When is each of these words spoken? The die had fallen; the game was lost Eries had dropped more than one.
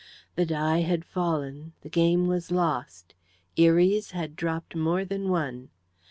The 0.33 0.47
die 0.47 0.79
had 0.79 1.05
fallen; 1.05 1.73
the 1.81 1.87
game 1.89 2.27
was 2.27 2.49
lost 2.49 3.13
Eries 3.55 4.09
had 4.17 4.35
dropped 4.35 4.75
more 4.75 5.05
than 5.05 5.29
one. 5.29 5.69